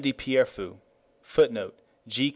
de 0.03 0.13
Pierrefeu, 0.13 0.73
[Footnote: 1.21 1.75
_G. 2.09 2.29